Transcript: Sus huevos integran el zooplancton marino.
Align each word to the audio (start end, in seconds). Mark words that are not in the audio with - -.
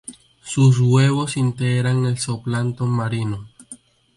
Sus 0.41 0.79
huevos 0.79 1.37
integran 1.37 2.07
el 2.07 2.17
zooplancton 2.17 2.89
marino. 2.89 3.47